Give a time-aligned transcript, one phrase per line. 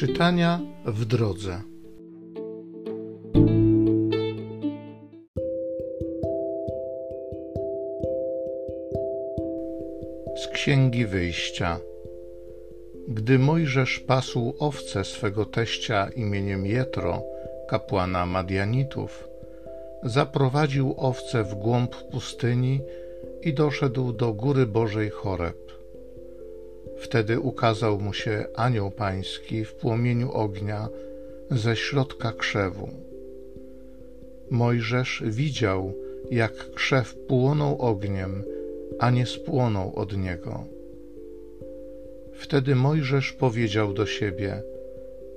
[0.00, 1.60] Czytania w drodze.
[10.36, 11.78] Z Księgi Wyjścia.
[13.08, 17.22] Gdy Mojżesz pasł owce swego teścia imieniem Jetro,
[17.68, 19.28] kapłana Madianitów,
[20.02, 22.80] zaprowadził owce w głąb pustyni
[23.42, 25.79] i doszedł do góry Bożej Choreb.
[27.00, 30.88] Wtedy ukazał mu się anioł pański w płomieniu ognia
[31.50, 32.88] ze środka krzewu.
[34.50, 35.94] Mojżesz widział,
[36.30, 38.44] jak krzew płonął ogniem,
[38.98, 40.64] a nie spłonął od niego.
[42.34, 44.62] Wtedy Mojżesz powiedział do siebie: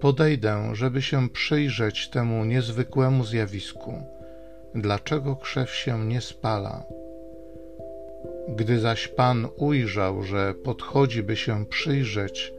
[0.00, 3.94] Podejdę, żeby się przyjrzeć temu niezwykłemu zjawisku.
[4.74, 6.84] Dlaczego krzew się nie spala?
[8.48, 12.52] Gdy zaś Pan ujrzał, że podchodzi, by się przyjrzeć,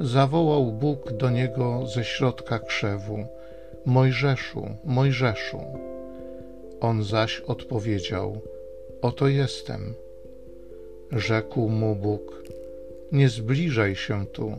[0.00, 3.26] zawołał Bóg do niego ze środka krzewu:
[3.86, 5.60] Mojżeszu, Mojżeszu.
[6.80, 8.40] On zaś odpowiedział:
[9.02, 9.94] Oto jestem.
[11.12, 12.42] Rzekł mu Bóg:
[13.12, 14.52] Nie zbliżaj się tu,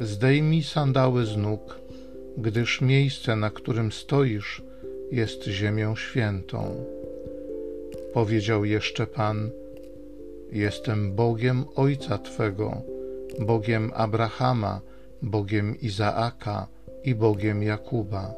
[0.00, 1.78] zdejmij sandały z nóg,
[2.38, 4.62] gdyż miejsce, na którym stoisz,
[5.10, 6.84] jest ziemią świętą.
[8.12, 9.50] Powiedział jeszcze Pan:
[10.54, 12.82] Jestem Bogiem Ojca Twego,
[13.40, 14.80] Bogiem Abrahama,
[15.22, 16.66] Bogiem Izaaka
[17.04, 18.34] i Bogiem Jakuba.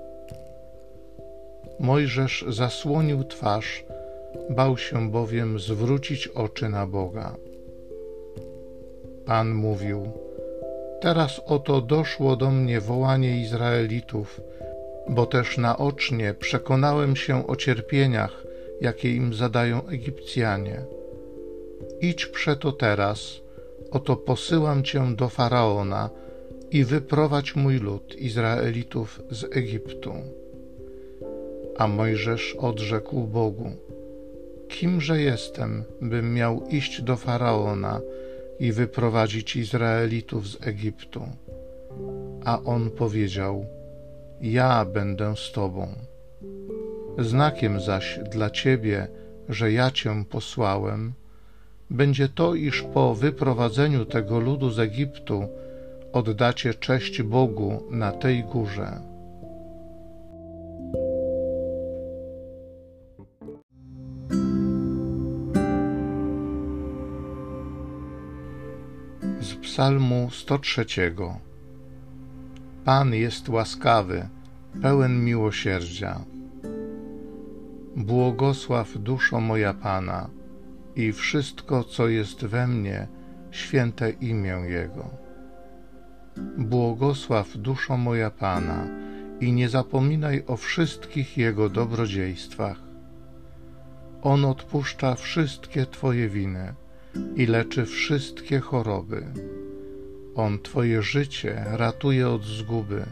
[1.80, 3.84] Mojżesz zasłonił twarz,
[4.50, 7.36] bał się bowiem zwrócić oczy na Boga.
[9.26, 10.10] Pan mówił:
[11.00, 14.40] Teraz oto doszło do mnie wołanie Izraelitów,
[15.08, 18.44] bo też naocznie przekonałem się o cierpieniach,
[18.80, 20.84] jakie im zadają Egipcjanie
[22.00, 23.40] Idź przeto teraz,
[23.90, 26.10] oto posyłam cię do faraona
[26.70, 30.12] i wyprowadź mój lud Izraelitów z Egiptu.
[31.78, 33.70] A Mojżesz odrzekł Bogu:
[34.68, 38.00] Kimże jestem, bym miał iść do faraona
[38.58, 41.22] i wyprowadzić Izraelitów z Egiptu?
[42.44, 43.66] A on powiedział:
[44.40, 45.88] Ja będę z tobą.
[47.18, 49.08] Znakiem zaś dla ciebie,
[49.48, 51.12] że ja cię posłałem,
[51.90, 55.48] będzie to, iż po wyprowadzeniu tego ludu z Egiptu
[56.12, 59.00] oddacie cześć Bogu na tej górze.
[69.40, 70.86] Z Psalmu 103
[72.84, 74.28] Pan jest łaskawy,
[74.82, 76.20] pełen miłosierdzia.
[77.96, 80.30] Błogosław duszo moja Pana
[80.96, 83.08] i wszystko, co jest we mnie,
[83.50, 85.10] święte imię Jego.
[86.58, 88.86] Błogosław duszo moja Pana
[89.40, 92.78] i nie zapominaj o wszystkich Jego dobrodziejstwach.
[94.22, 96.74] On odpuszcza wszystkie Twoje winy
[97.36, 99.26] i leczy wszystkie choroby.
[100.34, 103.04] On Twoje życie ratuje od zguby,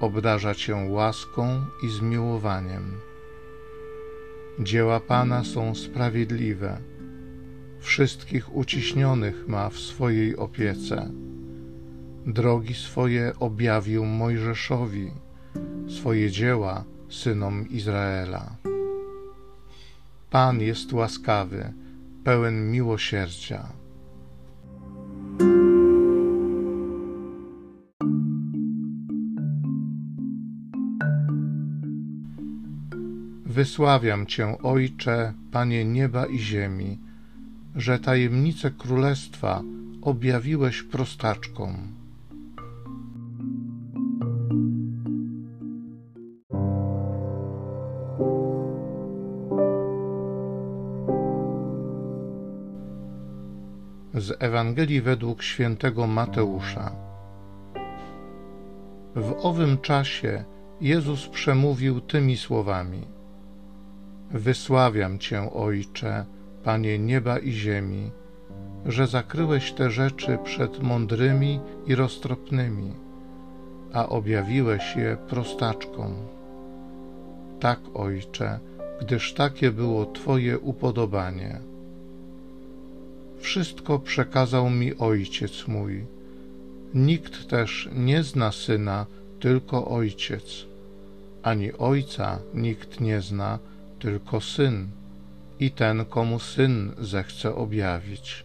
[0.00, 3.00] obdarza Cię łaską i zmiłowaniem.
[4.58, 6.78] Dzieła Pana są sprawiedliwe
[7.84, 11.10] wszystkich uciśnionych ma w swojej opiece.
[12.26, 15.10] Drogi swoje objawił Mojżeszowi,
[15.88, 18.56] swoje dzieła synom Izraela.
[20.30, 21.72] Pan jest łaskawy,
[22.24, 23.68] pełen miłosierdzia.
[33.46, 36.98] Wysławiam Cię, Ojcze, Panie nieba i ziemi,
[37.74, 39.62] że tajemnice królestwa
[40.02, 41.94] objawiłeś prostaczkom.
[54.14, 56.92] Z Ewangelii według świętego Mateusza.
[59.16, 60.44] W owym czasie
[60.80, 63.06] Jezus przemówił tymi słowami:
[64.30, 66.24] Wysławiam Cię, Ojcze,
[66.64, 68.10] Panie nieba i ziemi,
[68.86, 72.92] że zakryłeś te rzeczy przed mądrymi i roztropnymi,
[73.92, 76.14] a objawiłeś je prostaczkom.
[77.60, 78.58] Tak, Ojcze,
[79.00, 81.60] gdyż takie było Twoje upodobanie.
[83.38, 86.04] Wszystko przekazał mi Ojciec mój.
[86.94, 89.06] Nikt też nie zna Syna,
[89.40, 90.66] tylko Ojciec,
[91.42, 93.58] ani Ojca nikt nie zna,
[93.98, 94.88] tylko Syn
[95.60, 98.44] i ten, komu Syn zechce objawić.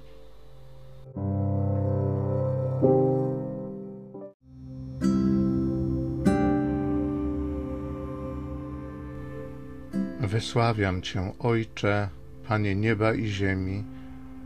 [10.20, 12.10] Wysławiam Cię, Ojcze,
[12.48, 13.84] Panie nieba i ziemi,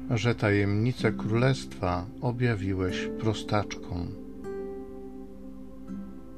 [0.10, 4.08] że tajemnicę Królestwa objawiłeś prostaczkom.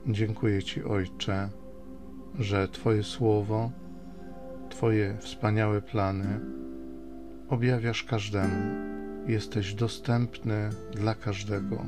[0.08, 1.50] Dziękuję Ci, Ojcze,
[2.40, 3.72] że Twoje słowo
[4.76, 6.40] Twoje wspaniałe plany
[7.50, 8.76] objawiasz każdemu.
[9.28, 11.86] Jesteś dostępny dla każdego.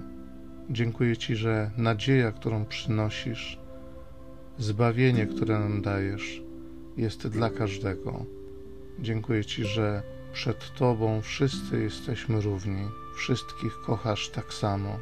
[0.69, 3.60] Dziękuję Ci, że nadzieja, którą przynosisz,
[4.57, 6.42] zbawienie, które nam dajesz,
[6.98, 8.25] jest dla każdego.
[9.00, 10.04] Dziękuję Ci, że
[10.34, 12.84] przed Tobą wszyscy jesteśmy równi,
[13.16, 15.00] wszystkich kochasz tak samo.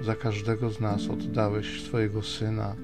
[0.00, 2.76] Za każdego z nas oddałeś swojego Syna,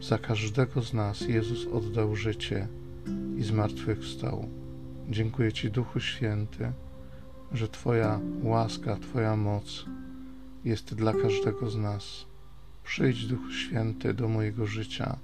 [0.00, 2.68] za każdego z nas Jezus oddał życie
[3.36, 4.48] i zmartwychwstał.
[5.10, 6.72] Dziękuję Ci, Duchu Święty,
[7.52, 9.84] że Twoja łaska, Twoja moc
[10.64, 12.26] jest dla każdego z nas.
[12.84, 15.16] Przyjdź, Duchu Święty, do mojego życia,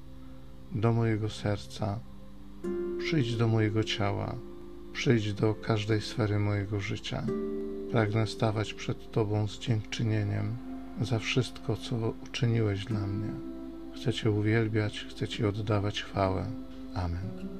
[0.72, 1.98] do mojego serca,
[2.98, 4.34] przyjdź do mojego ciała,
[4.92, 7.26] przyjdź do każdej sfery mojego życia.
[7.90, 10.56] Pragnę stawać przed Tobą z dziękczynieniem
[11.00, 13.30] za wszystko, co uczyniłeś dla mnie.
[13.94, 16.46] Chcę Cię uwielbiać, chcę Ci oddawać chwałę.
[16.94, 17.59] Amen.